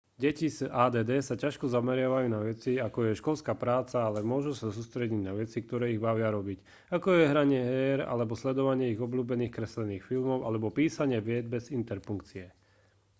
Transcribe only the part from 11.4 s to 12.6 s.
bez interpunkcie